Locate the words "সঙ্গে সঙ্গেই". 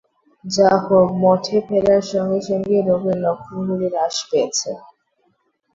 2.11-2.81